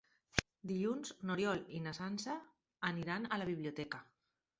Dilluns 0.69 1.11
n'Oriol 1.29 1.61
i 1.79 1.81
na 1.87 1.93
Sança 1.97 2.39
aniran 2.89 3.29
a 3.29 3.39
la 3.43 3.47
biblioteca. 3.51 4.01